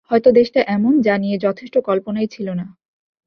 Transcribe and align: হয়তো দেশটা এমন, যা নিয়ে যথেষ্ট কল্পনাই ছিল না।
হয়তো 0.11 0.29
দেশটা 0.31 0.59
এমন, 0.67 0.93
যা 1.01 1.15
নিয়ে 1.17 1.37
যথেষ্ট 1.37 1.75
কল্পনাই 1.79 2.27
ছিল 2.27 2.47
না। 2.53 2.65